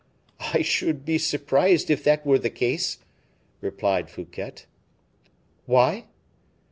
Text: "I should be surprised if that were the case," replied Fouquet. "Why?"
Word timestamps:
"I 0.55 0.63
should 0.63 1.05
be 1.05 1.19
surprised 1.19 1.91
if 1.91 2.03
that 2.05 2.25
were 2.25 2.39
the 2.39 2.49
case," 2.49 2.97
replied 3.61 4.09
Fouquet. 4.09 4.63
"Why?" 5.67 6.07